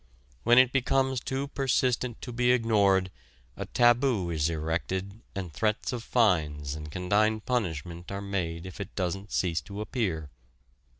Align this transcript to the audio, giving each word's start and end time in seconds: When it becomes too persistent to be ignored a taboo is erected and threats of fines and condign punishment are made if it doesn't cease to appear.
When 0.41 0.57
it 0.57 0.71
becomes 0.71 1.19
too 1.19 1.49
persistent 1.49 2.23
to 2.23 2.31
be 2.31 2.51
ignored 2.51 3.11
a 3.55 3.65
taboo 3.67 4.31
is 4.31 4.49
erected 4.49 5.21
and 5.35 5.53
threats 5.53 5.93
of 5.93 6.03
fines 6.03 6.73
and 6.73 6.89
condign 6.91 7.39
punishment 7.41 8.11
are 8.11 8.19
made 8.19 8.65
if 8.65 8.81
it 8.81 8.95
doesn't 8.95 9.31
cease 9.31 9.61
to 9.61 9.79
appear. 9.79 10.31